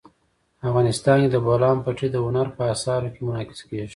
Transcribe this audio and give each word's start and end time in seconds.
افغانستان 0.67 1.17
کې 1.23 1.29
د 1.31 1.37
بولان 1.45 1.77
پټي 1.85 2.07
د 2.11 2.15
هنر 2.25 2.47
په 2.57 2.63
اثار 2.73 3.01
کې 3.13 3.21
منعکس 3.27 3.59
کېږي. 3.69 3.89